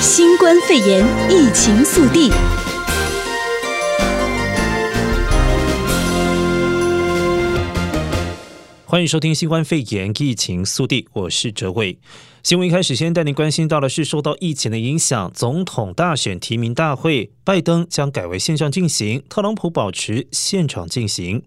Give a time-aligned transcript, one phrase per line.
[0.00, 2.30] 新冠肺炎疫情速递。
[8.84, 11.98] 欢迎收听新冠肺炎疫情速递，我是哲伟。
[12.42, 21.42] 新闻一开始先带您关心到的是，受到疫情的影响，总统大选提名大会，拜登将改为线上进行，特朗普保持现场进行。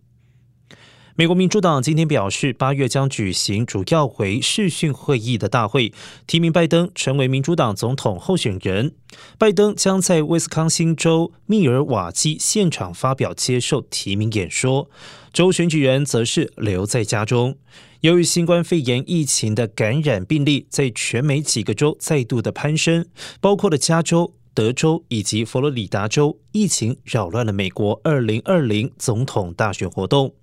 [1.20, 5.92] 美国民主党今天表示，八月将举行主要为视讯会议的大会，
[6.26, 8.94] 提名拜登成为民主党总统候选人。
[9.38, 14.90] 拜登将在威斯康星州密尔瓦基现场发表接受提名演说，
[15.34, 17.58] 州选举人则是留在家中。
[18.00, 23.06] 由于新冠肺炎疫情的感染病例在全美几个州再度的攀升，
[23.42, 30.34] 包括了加州、德州以及佛罗里达州，疫情扰乱了美国二零二零总统大选活动。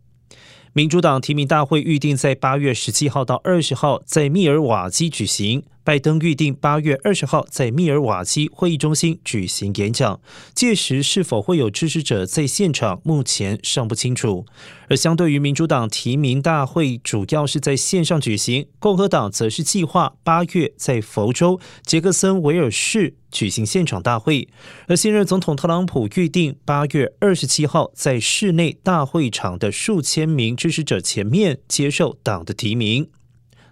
[0.76, 5.62] 民主党提名大会预定在八月十七号到二十号在密尔瓦基举行。
[5.86, 10.20] 拜登预定八月二十号在密尔瓦基会议中心举行演讲，
[10.52, 14.44] 届时是否会有支持者在现场，目前尚不清楚。
[14.88, 24.48] 而相对于民主党提名大会主要是在线上举行，共和党则是计划八月在佛州杰克森维尔市举行现场大会。
[24.88, 33.08] 而现任总统特朗普预定八月二十七号在室内大会场的数千名支持者前面接受党的提名。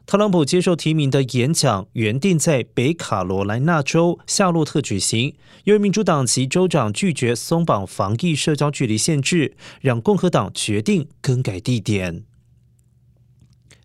[0.06, 12.24] 特朗普接受提名的演讲原定在北卡罗来纳州夏洛特举行，由于民主党籍州长拒绝松绑防疫社交距离限制，让共和党决定更改地点。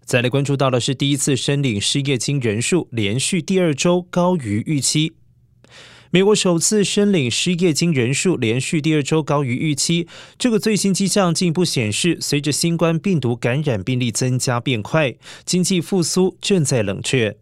[0.03, 5.13] 再来关注到的是，第一次申领失业金人数连续第二周高于预期。
[6.11, 10.07] 美国首次申领失业金人数连续第二周高于预期，
[10.39, 15.13] 这个最新迹象进一步显示，随着新冠病毒感染病例增加变快，
[15.45, 17.37] 经济复苏正在冷却。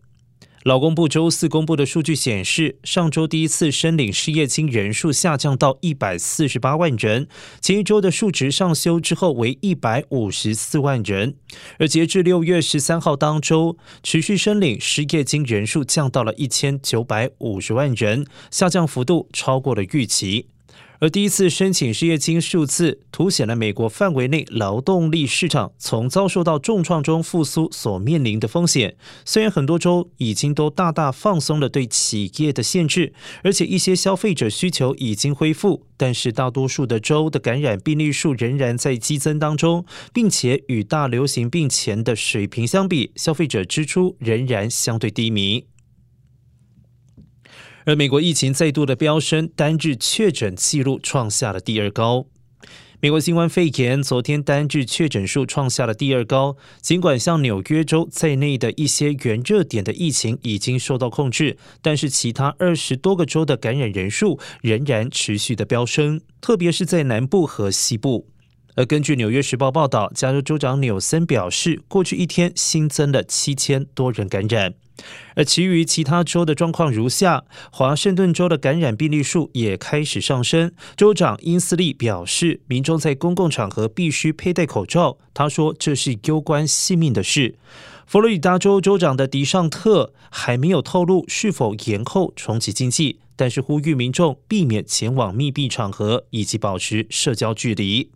[0.67, 7.29] 劳工部周四公布的数据显示，上周第一次申领失业金人数下降到一百四十八万人，
[7.61, 11.36] 前一周的数值上修之后为一百五十四万人。
[11.80, 20.49] 而截至六月十三号当周，持续申领失业金人数降到了一千九百五十万人，下降幅度超过了预期。
[20.99, 28.95] 而第一次申请失业金数字，凸显了美国范围内劳动力市场从遭受到重创中复苏所面临的风险。
[29.23, 33.13] 虽然很多州已经都大大放松了对企业的限制，
[33.43, 45.65] 而且一些消费者需求已经恢复，但是大多数的州的感染病例数仍然在激增当中，并且与大流行病前的水平相比，消费者支出仍然相对低迷。
[47.87, 52.25] 而美国疫情再度的飙升，单日确诊记录创下了第二高。
[52.99, 68.27] 美国新冠肺炎昨天单日确诊数创下了第二高，尽管像纽约州在内的一些原热点的疫情已经受到控制，但是其他二十多个州的感染人数仍然持续的飙升，特别是在南部和西部。
[68.75, 74.73] 而根据《纽约时报》报道，加州州长纽森表示，过去一天新增了七千多人感染。
[75.35, 80.71] 而其余其他州的状况如下：华盛顿州的感染病例数也开始上升。
[80.95, 85.17] 州长英斯利表示，民众在公共场合必须佩戴口罩。
[85.33, 87.55] 他说，这是攸关性命的事。
[88.05, 98.09] 佛罗里达州州长的迪尚特还没有透露是否延后重启经济，但是呼吁民众避免前往密闭场合以及保持社交距离。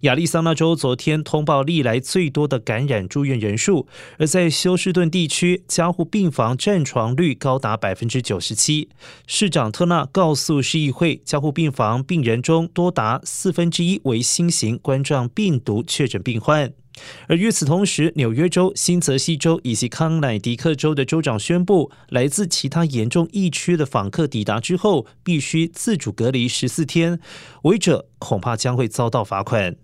[0.00, 3.86] 亚利桑那州昨天通报历来最多的感染住院人数，
[4.18, 8.88] 而在休斯顿地区，加护病房占床率高达百分之九十七。
[9.26, 16.72] 市长特纳告诉市议会，加护病房病人中多达四分之一为新型冠状病毒确诊病患。
[17.28, 27.20] 而与此同时，纽约州、新泽西州以及康乃狄克州的州长宣布，来自其他严重疫区的访客抵达之后，必须自主隔离十四天，
[27.62, 29.76] 违者恐怕将会遭到罚款。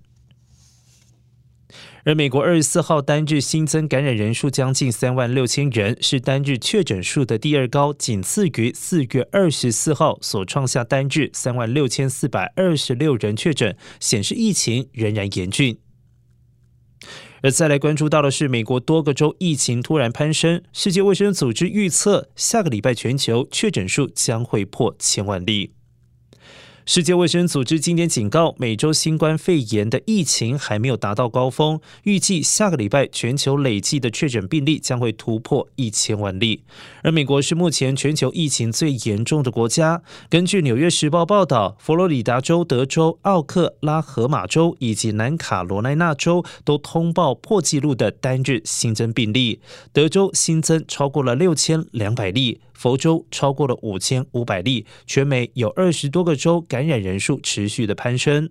[2.04, 15.78] 而美国二十四号单日新增感染人数将近三万六千人，是单日确诊数的第二高，仅次于四月二十四号所创下单日三万六千四百二十六人确诊，显示疫情仍然严峻。
[17.42, 20.62] 而再来关注到的是，美国多个州疫情突然攀升。
[20.72, 25.72] 世界卫生组织预测，下个礼拜全球确诊数将会破千万例。
[26.88, 36.62] 世界卫生组织今天警告，美洲新冠肺炎的疫情还没有达到高峰，预计下个礼拜全球累计的确诊病例将会突破一千万例。
[37.02, 40.00] 而美国是目前全球疫情最严重的国家。
[40.30, 49.60] 根据《纽约时报》报道，佛罗里达州、德州、奥克拉荷马州以及南卡罗来纳州都通报破纪录的单日新增病例。
[49.92, 52.60] 德州新增超过了六千两百例。
[52.76, 58.50] 佛州超过了五千五百例，全美有二十多个州感染人数持续的攀升。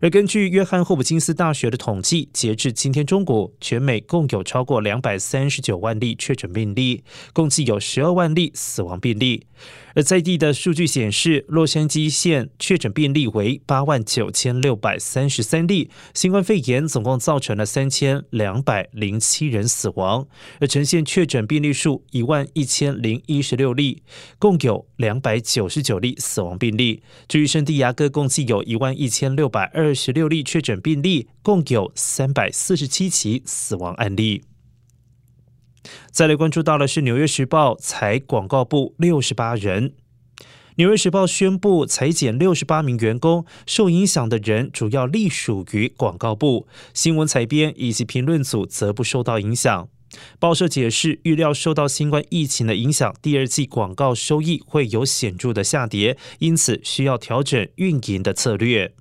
[0.00, 7.04] 而根据约翰霍普金斯大学的统计，截至今天中午，全美共有超过两百三十九万例确诊病例，
[7.34, 9.46] 共计有十二万例死亡病例。
[9.94, 20.26] 而在地的数据显示，洛杉矶县确诊病例为八万九千六百三十三例，新冠肺炎总共造成了三千两百零七人死亡。
[20.60, 24.02] 而橙县确诊病例数一万一千零一十六例，
[24.38, 27.02] 共有两百九十九例死亡病例。
[27.28, 34.42] 至于圣地亚哥，共计有一万一千六百二十六例确诊病例，共有三百四十七起死亡案例。
[36.10, 39.90] 再来关注到的是《纽约时报》裁广告部六十八人，
[40.76, 49.88] 《纽约时报》宣布裁减六十八名员工，受影响的人主要隶属于广告部，新闻采编以及评论组则不受到影响。
[50.38, 58.92] 报社解释，预料受到新冠疫情的影响，第二季广告收益会有显著的下跌，因此需要调整运营的策略。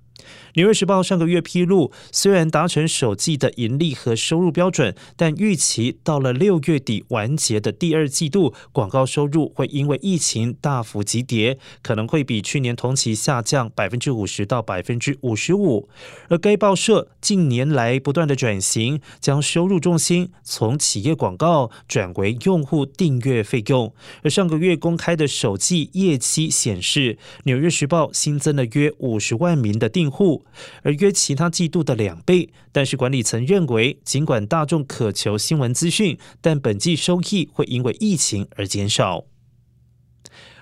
[0.54, 15.88] 纽约时报上个月披露，虽然达成首季的盈利和收入标准，但预期到了六月底完结的第二季度，广告收入会因为疫情大幅急跌，可能会比去年同期下降百分之五十到百分之五十五。
[16.30, 23.94] 而该报社近年来不断的转型，将收入重心从企业广告转为用户订阅费用。
[24.24, 30.46] 而上个月公开的首季业绩显示，纽约时报新增了约五十万名的订户。
[30.84, 39.26] 而约其他季度的两倍，但是管理层认为，尽管大众渴求新闻资讯，但本季收益会因为疫情而减少。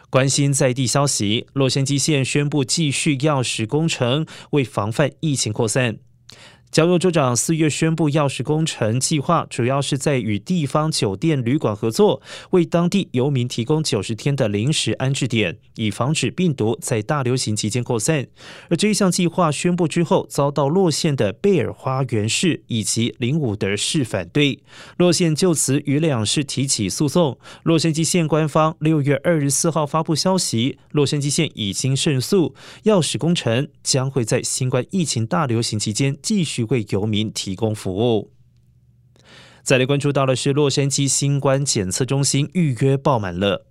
[0.10, 5.98] 关心在地消息，洛杉矶县宣布继续钥匙工程，为防范疫情扩散。
[6.69, 12.22] 加州州长四月宣布钥匙工程计划，主要是在与地方酒店旅馆合作，
[12.52, 18.28] 为当地游民提供九十天的临时安置点，以防止病毒在大流行期间扩散。
[18.69, 24.60] 而这一项计划宣布之后，遭到洛县的贝尔花园市以及林伍德市反对，
[24.98, 27.40] 洛县就此与两市提起诉讼。
[27.63, 32.54] 洛杉矶县官方六月二十四号发布消息，洛杉矶县已经胜诉，
[32.84, 36.56] 钥匙工程将会在新冠疫情大流行期间继续。
[36.57, 38.31] 去为游民提供服务。
[39.62, 43.68] 再来关注到的是，洛杉矶新冠检测中心预约爆满了。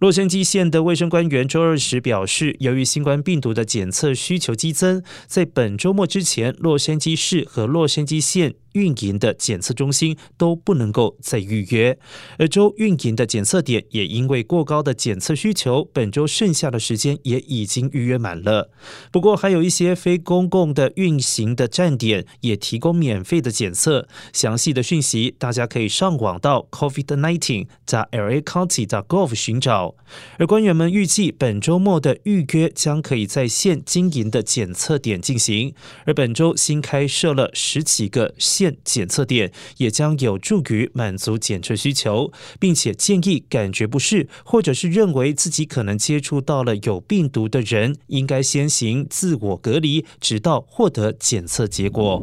[0.00, 8.54] 洛杉矶县的卫生官员周二时表示，由于新冠病毒的检测需求激增，在本周末之前，洛杉矶市和洛杉矶县。
[8.74, 11.98] 运营的检测中心都不能够再预约，
[12.38, 18.70] 而州运营的检测点也因为过高的检测需求，本周剩下的时间也已经预约满了。
[19.10, 24.06] 不过，还有一些非公共的运行的站点也提供免费的检测。
[24.32, 29.94] 详细的讯息，大家可以上网到 covid19.lacounty.gov 寻找。
[30.38, 35.74] 而官员们预计，本周末的预约将可以在线经营的检测点进行，
[36.04, 38.34] 而本周新开设了十几个。
[38.84, 42.30] 检测点也将有助于满足检测需求，
[42.60, 52.22] 并且建议感觉不适或者是认为自己可能接触到了有病毒的人，应该先行自我隔离，直到获得检测结果。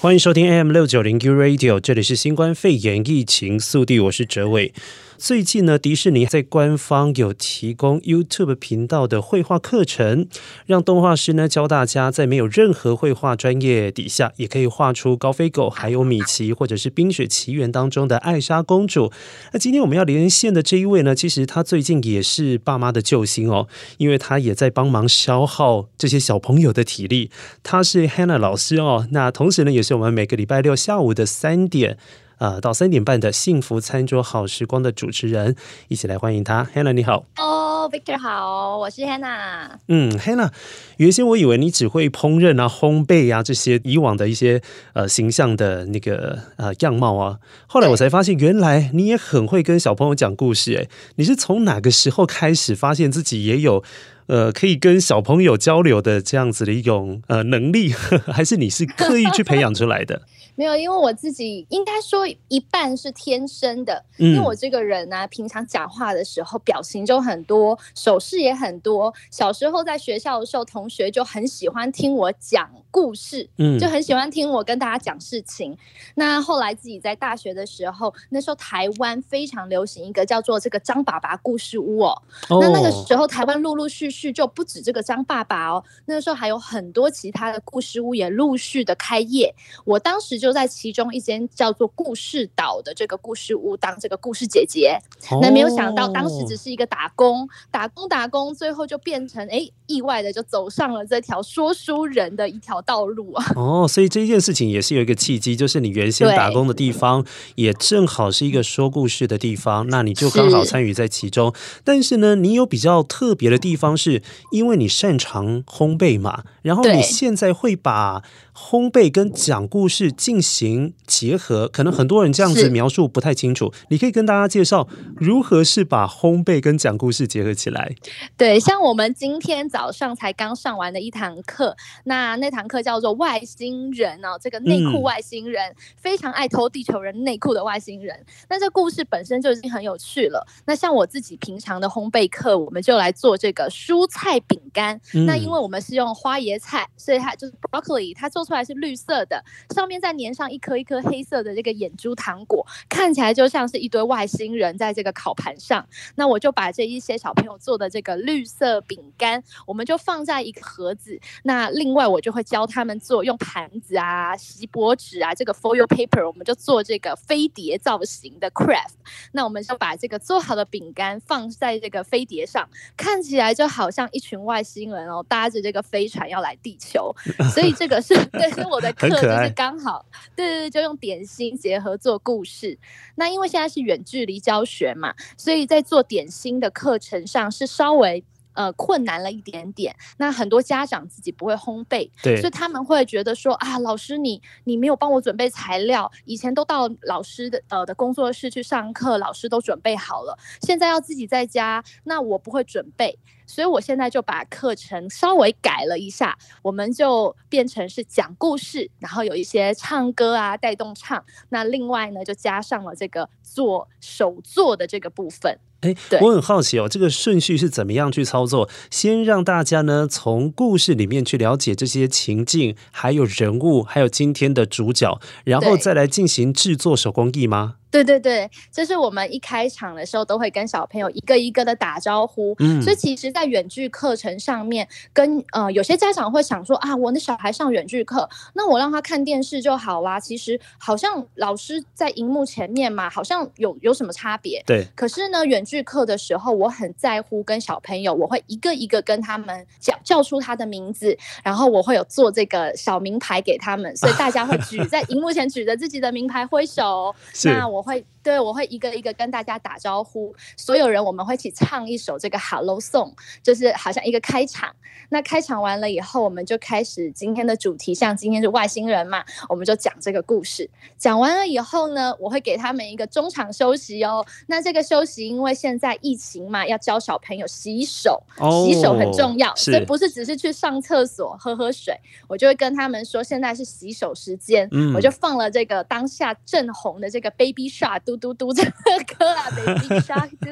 [0.00, 4.72] 欢迎收听 AM 六九零 U Radio，这里是新冠肺炎疫情速递，我是哲伟。
[5.18, 10.28] 最近呢，迪士尼在官方有提供 YouTube 频道的绘画课程，
[10.64, 19.10] 让动画师呢教大家在没有任何绘画专业底下，也可以画出高飞狗，还有米奇，或者是《冰雪奇缘》当中的艾莎公主。
[19.52, 27.32] 那今天我们要连线的这一位呢，其实他最近也是爸妈的救星哦，因为他也在帮忙消耗这些小朋友的体力。
[27.64, 31.98] 他是 Hannah 老师哦，那同时呢，也是我们每个礼拜六下午的三点。
[32.38, 35.56] 呃，到三点半的幸福餐桌好时光的主持人，
[35.88, 37.24] 一起来欢迎他，Hannah 你好。
[37.36, 39.70] 哦、oh,，Victor 好，我是 Hannah。
[39.88, 40.50] 嗯，Hannah，
[40.98, 50.74] 原先我以为你只会烹饪啊、烘焙啊这些以往的一些呃形象的那个呃样貌啊，后来我才发现，原来你也很会跟小朋友讲故事。
[50.74, 53.82] 哎，你是从哪个时候开始发现自己也有
[54.26, 57.92] 呃可以跟小朋友交流的这样子的一种呃能力，
[58.32, 60.22] 还是你是刻意去培养出来的？
[60.58, 69.14] 没有，因为我自己应该说一半是天生的，嗯、因为我这个人呢、啊，平常讲话的时候表情就很多，手势也很多。
[69.30, 75.78] 小时候在学校的时候，同学就很喜欢听我讲故事，嗯，就很喜欢听我跟大家讲事情。
[76.16, 82.22] 那后来自己在大学的时候，那时候台湾非常流行一个叫做这个张爸爸故事屋哦。
[82.48, 89.54] 哦那那个时候台湾陆陆续续就不止这个张爸爸哦，那个时候还有很多其他的故事屋也陆续的开业。
[89.84, 90.47] 我当时就。
[90.48, 94.98] 就在其中一间叫做故事岛的这个故事屋当这个故事姐姐，
[95.42, 103.44] 那没有想到当时只是一个打工，打工打工，最后就变成哎，意外的就走上了这条说书人的一条道路啊。
[103.56, 107.26] 哦，所以这件事情也是有一个契机，就是你原先打工的地方
[107.56, 111.52] 也正好是一个说故事的地方，那你就刚好参与在其中。
[111.84, 118.22] 但是呢，你有比较特别的地方，是因为你擅长烘焙嘛，然后你现在会把
[118.56, 123.72] 烘焙跟讲故事进进行结合，可能很多人这样子描述不太清楚。
[123.88, 127.96] 你可以跟大家介绍如何是把烘焙跟讲故事结合起来。
[128.36, 138.24] 对，像我们今天早上才刚上完的一堂课，那那堂课叫做外星人哦，这个内裤外星人、嗯、非常爱偷地球人内裤的外星人。
[138.48, 140.46] 那这故事本身就已经很有趣了。
[140.66, 145.00] 那像我自己平常的烘焙课，我们就来做这个蔬菜饼干。
[145.14, 150.27] 嗯、那因为我们是用花椰菜，所以它就是 broccoli，它做出来是绿色的，上面再粘。
[150.32, 155.86] 上一颗一颗黑色的这个眼珠糖果，看起来就像是一堆外星人在这个烤盘上。
[156.14, 161.18] 那我就把这一些小朋友做的这个绿色饼干，我们就放在一个盒子。
[161.42, 168.94] 那另外我就会教他们做用盘子啊、锡箔纸啊、这个 foil paper，我们就做这个飞碟造型的 craft。
[169.32, 177.14] 那我们就把这个做好的饼干放在这个飞碟上，看起来就好像一群外星人哦，搭着这个飞船要来地球。
[177.52, 180.04] 所以这个是 这，是我的课就是刚好。
[180.36, 182.78] 对对对，就用点心结合做故事。
[183.14, 189.94] 那因为现在是远距离教学嘛，所以在做点心的课程上是稍微呃困难了一点点。
[190.16, 203.18] 那很多家长自己不会烘焙，对，所以他们会觉得说啊，老师你你没有帮我准备材料，以前都到老师的呃的工作室去上课，老师都准备好了，现在要自己在家，那我不会准备。
[203.48, 211.24] 所以我现在就把课程稍微改了一下，我们就变成是讲故事，然后有一些唱歌啊，带动唱。
[211.48, 215.58] 那另外呢，就加上了这个做手作的这个部分。
[215.80, 218.68] 哎，我很好奇哦，这个顺序是怎么样去操作？
[218.90, 227.76] 先让大家呢从故事里面去了解这些情境，还有人物，还有今天的主角，然后再来进行制作手工艺吗？
[227.90, 232.54] 对对对，就是我们一开场的时候都会跟小朋友一个一个的打招呼。
[232.58, 240.20] 嗯，所以其实，在远距课程上面，跟呃有些家长会想说啊，我的小孩上远距课，那我让他看电视就好啦。
[240.20, 244.62] 其实好像老师在荧幕前面嘛，好像有有什么差别？
[244.66, 244.86] 对。
[244.94, 257.14] 可是呢，远距课的时候，我很在乎跟小朋友，我会一个一个跟他们叫叫出他的名字，然后我会有做这个小名牌给他们，所以大家会举 在荧幕前举着自己的名牌挥手。
[257.44, 257.77] 那我。
[257.78, 264.74] 我会对，我会一个一个跟大家打招呼，所有人我们会一起唱一首这个 Hello Song，就是好像一个开场。
[265.10, 270.68] 那开场完了以后，我们就开始今天的主题，像今天是外星人嘛，我们就讲这个故事。
[270.98, 274.26] 讲完了以后呢，我会给他们一个中场休息哦。
[274.48, 287.67] 那这个休息，因为现在疫情嘛，要教小朋友洗手，哦、洗手很重要，所以不是只是去上厕所喝喝水，我就会跟他们说，现在是洗手时间，嗯、我就放了这个当下正红的这个 Baby。
[287.68, 288.70] 刷嘟嘟嘟 这个
[289.16, 290.46] 歌啊，Baby Shark 嘟，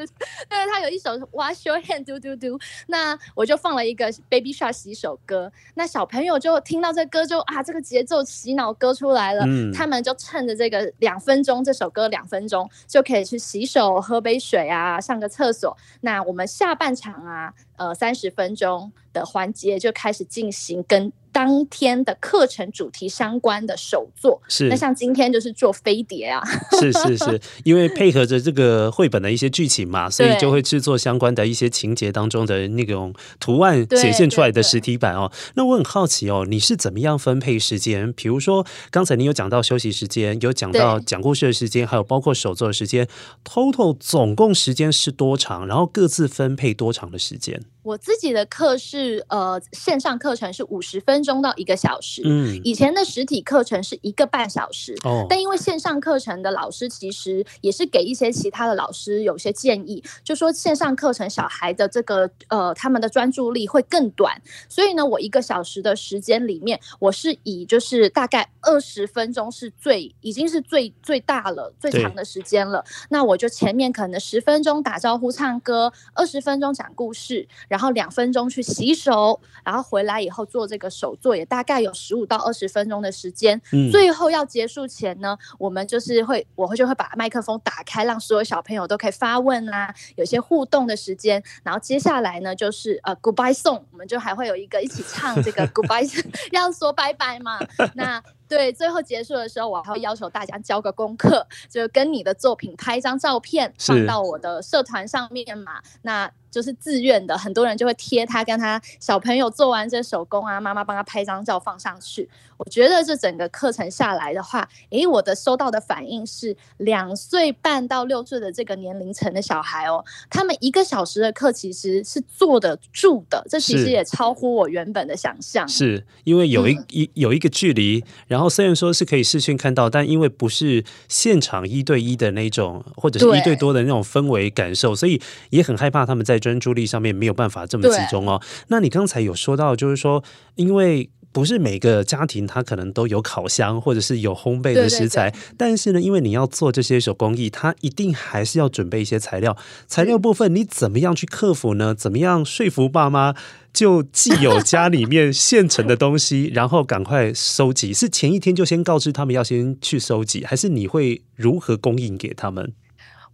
[0.49, 15.77] 对，他有一首 Wash Your Hand 嘟嘟嘟，那我就放了一个 Baby Shark 洗手歌，那小朋友就听到这歌就啊，这个节奏洗脑歌出来了，嗯，他们就趁着这个两分钟，这首歌两分钟就可以去洗手、喝杯水啊，上个厕所。
[16.03, 21.13] 那我们下半场啊，呃，三十分钟的环节就开始进行跟。
[21.37, 26.43] 当天的课程主题相关的手作是，那像今天就是做飞碟啊，
[26.81, 35.31] 是是是， 因为配合着这个绘本的一些剧情嘛，所以就会制作相关的一些情节当中的那种图案显现出来的实体版哦。
[35.57, 38.11] 那我很好奇哦，你是怎么样分配时间？
[38.15, 43.07] 比如说刚才你有讲到休息时间，有讲到讲故事的时间，还有包括手作的时间
[43.45, 45.67] ，total 总共时间是多长？
[45.67, 47.61] 然后各自分配多长的时间？
[47.87, 83.61] 我自己的课是呃线上课程是五十分钟到一个小时，嗯，以前的实体课程是一个半小时，哦，但因为线上课程的老师其实也是给一些其他的老师有些建议，就说线上课程小孩的这个呃他们的专注力会更短，所以呢，我一个小时的时间里面，我是以就是大概二十分钟是最已经是最最大了最长的时间了，那我就前面可能十分钟打招呼唱歌，二十分钟讲故事，然后两分钟去洗手，然后回来以后做这个手作，也大概有十五到二十分钟的时间。
[83.73, 91.43] 嗯，最后要结束前呢，我们就是会，我会就会把麦克风打开，让所有小朋友都可以发问啊，有些互动的时间。
[91.63, 97.59] 然后接下来呢，就是呃 Goodbye Song，我们就还会有一个一起唱这个 Goodbye， 要说拜拜嘛。
[97.95, 105.81] 那对，最后结束的时候，我还会要求大家交个功课，就是跟你的作品拍一张照片，放到我的社团上面嘛。
[106.03, 112.29] 那就是自愿的，很多人就会贴他跟他小朋友做完这手工啊，妈妈帮他拍张照放上去。
[112.57, 125.69] 我觉得这整个课程下来的话，诶，我的收到的反应是两岁半到六岁的这个年龄层的小孩哦，他们一个小时的课其实是坐得住的，这其实也超乎我原本的想象。
[125.69, 136.37] 是因为有一一、嗯、有一个距离，然后虽然说是可以视讯看到，但因为不是现场一对一的那种，或者是一对多的那种氛围感受，所以也很害怕他们在。
[136.47, 138.41] 专注力上面没有办法这么集中哦。
[138.69, 140.23] 那你刚才有说到，就是说，
[140.55, 149.55] 因为不是每个家庭他可能都有烤箱或者是有烘焙的食材，对对对，但是呢，因为你要做这些手工艺，它一定还是要准备一些材料。
[149.87, 151.95] 材料部分你怎么样去克服呢？
[151.95, 153.35] 怎么样说服爸妈
[153.71, 157.93] 就既有家里面现成的东西，然后赶快收集？
[157.93, 162.73] 是前一天就先告知他们要先去收集，还是你会如何供应给他们？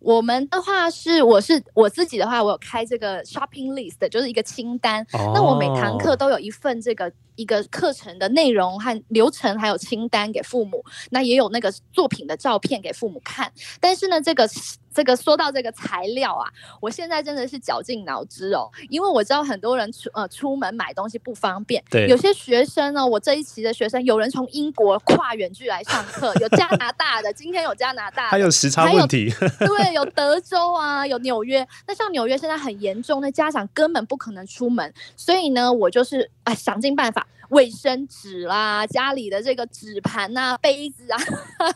[0.01, 5.01] 我们的话是，我是我自己的话，我有开这个 shopping list，就是一个清单。
[5.13, 7.09] 哦、那我每堂课都有一份这个
[7.43, 10.85] 一个课程的内容和流程，还有清单给父母。
[11.11, 13.53] 那也有那个作品的照片给父母看。
[13.81, 14.49] 但是呢，这个。
[14.95, 16.47] 这个说到这个材料啊，
[16.79, 37.27] 我现在真的是绞尽脑汁哦，因为我知道很多人出呃出门买东西不方便，对，有些学生呢，我这一期的学生，有人从英国跨远距来上课，有加拿大的，今天有加拿大，还有时差问题，对，有德州啊，有纽约，那像纽约现在很严重，那家长根本不可能出门，所以呢，我就是哎想尽办法。
[37.49, 41.05] 卫生纸啦，家里的这个纸盘呐、杯子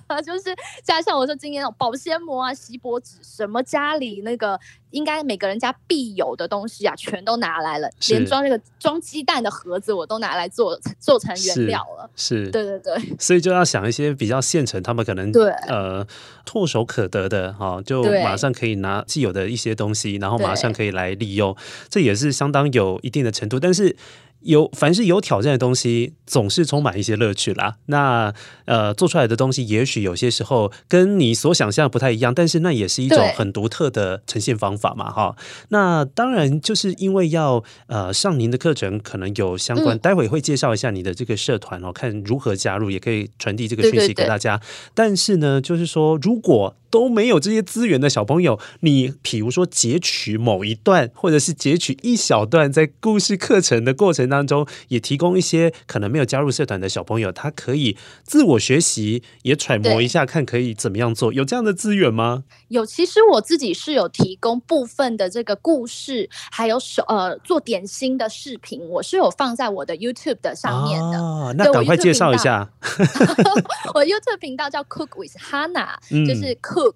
[0.09, 0.45] 啊， 就是
[0.83, 4.59] 加上我说今天那种保鲜膜啊、锡箔纸，什么家里那个
[4.93, 12.09] 应该每个人家必有的东西啊，全都拿来了，连装那个装鸡蛋的盒子我都拿来做做成原料了。
[12.17, 16.07] 是，是对对对，所以就要想一些比较现成，他们可能对呃
[16.47, 21.55] 唾手可得的哈，就马上可以拿既有的一些东西，然后马上可以来利用，
[21.91, 23.95] 这也是相当有一定的程度，但是。
[24.41, 27.77] 有凡是有挑战的东西，总是充满一些乐趣啦。
[27.87, 28.33] 那
[28.65, 35.37] 呃，做出来的东西，也许有些时候跟你所想象不太一样，但是那也是一种很独特的呈现方法嘛，哈。
[35.71, 44.61] 那当然，就是因为要呃上您的课程，可能有相关，待会会介绍一下你的这个社团哦，看如何加入，也可以传递这个讯息给大家。
[44.95, 46.77] 但是呢，就是说如果。
[46.89, 61.33] 都没有这些资源的小朋友，你比如说截取某一段，或者是截取一小段，在故事课程的过程当中，也提供一些可能没有加入社团的小朋友，他可以自我学习，也揣摩一下，看可以怎么样做。
[61.33, 62.45] 有这样的资源吗？
[62.69, 71.19] 有，其实我自己是有提供部分的这个故事，还有手呃做点心的视频，我是有放在我的 YouTube 的上面的。
[71.19, 72.69] 哦，那赶快介绍一下。
[73.95, 76.95] 我 YouTube 频道叫 Cook with Hannah，就是 Cook。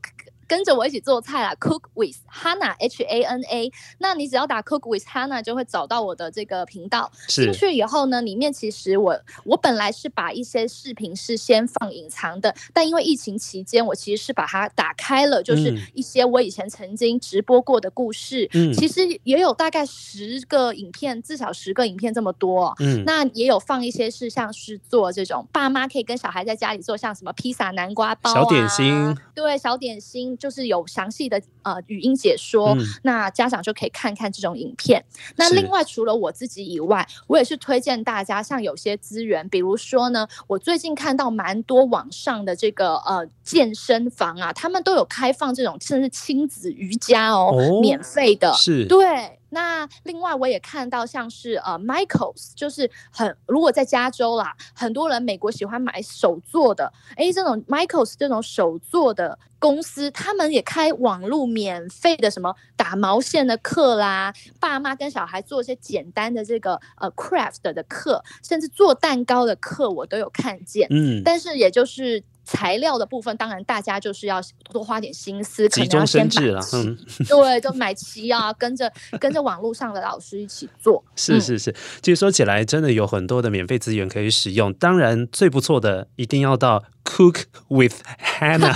[0.51, 3.71] 跟着我一起做菜啦，Cook with Hana H A N A。
[3.99, 7.09] 那你只要打 Cook with Hana 就会找到我的这个频道。
[7.29, 18.51] 进去以后呢，里面其实我我本来是把一些视频是先放隐藏的，但因为疫情期间，我其实是把它打开了，就是一些我以前曾经直播过的故事。
[18.53, 22.75] 嗯，其实也有大概十个影片，至少十个影片这么多。
[22.81, 29.17] 嗯，那也有放一些是像是做这种爸妈可以跟小孩在家里做，像什么披萨、南瓜包、啊、小点心。
[29.33, 30.37] 对，小点心。
[30.41, 35.05] 就是有详细的呃语音解说，嗯，那家长就可以看看这种影片。
[35.37, 49.39] 那另外除了我自己以外，我也是推荐大家，像有些资源，比如说呢，我最近看到蛮多网上的这个呃健身房啊，他们都有开放这种甚至亲子瑜伽哦，哦免费的，是，对。
[49.51, 70.87] 那另外我也看到像是呃 Michaels，就是很如果在加州啦，很多人美国喜欢买手做的，哎，这种 Michaels 这种手做的公司，他们也开网络免费的什么打毛线的课啦，爸妈跟小孩做一些简单的这个呃 craft 的课，甚至做蛋糕的课，我都有看见。
[70.91, 72.23] 嗯，但是也就是。
[72.53, 74.41] 材料的部分，当然大家就是要
[74.73, 76.77] 多花点心思，可能要先买齐。
[76.77, 81.05] 嗯， 对，就买齐啊，跟着跟着网络上的老师一起做。
[81.15, 84.75] 是是是，其实说起来，真的有很多的免费资源可以使用。
[84.75, 87.95] 当然，最不错的一定要到 Cook with
[88.41, 88.75] Hannah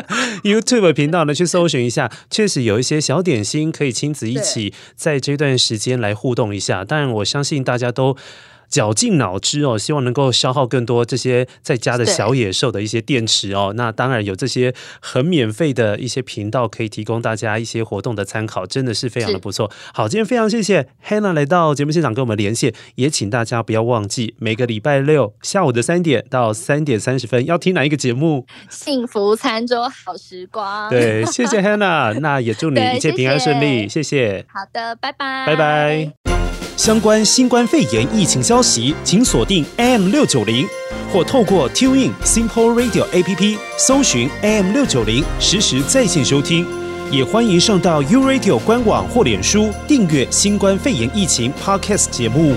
[0.44, 6.84] YouTube 频道呢去搜寻一下，确实有一些小点心可以亲子一起在这段时间来互动一下。
[6.84, 8.16] 当然，我相信大家都。
[8.74, 13.72] 绞尽脑汁哦，希望能够消耗更多这些在家的小野兽的一些电池哦。
[13.76, 19.70] 那当然有这些很免费的一些频道可以提供大家一些活动的参考，真的是非常的不错。
[19.92, 28.44] 好，今天非常谢谢 Hannah 来到节目现场跟我们连线，也请大家不要忘记每个礼拜六下午的三点到三点三十分要听哪一个节目？
[28.68, 30.90] 幸福餐桌好时光。
[30.90, 34.44] 对，谢谢 Hannah，那也祝你一切平安顺利，谢谢。
[34.52, 36.53] 好的，拜拜，拜拜。
[36.84, 40.68] 相关新冠肺炎疫情消息，请锁定 AM 六九零，
[41.10, 46.66] 或透过 TuneIn Simple Radio APP 搜寻 AM 六九零，实时在线收听。
[47.10, 52.54] 也欢迎上到 U Radio 官网或脸书订阅新冠肺炎疫情 Podcast 节目。